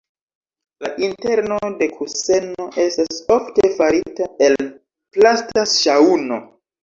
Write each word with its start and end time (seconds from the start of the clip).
La 0.83 0.87
interno 1.07 1.57
de 1.81 1.87
kuseno 1.97 2.65
estas 2.85 3.21
ofte 3.37 3.69
farita 3.81 4.29
el 4.49 4.57
plasta 5.19 5.67
ŝaŭmo. 5.75 6.41